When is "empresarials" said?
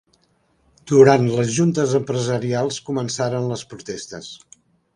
2.01-2.81